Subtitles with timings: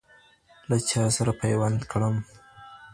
[0.69, 2.15] له چا سره پیوند کړم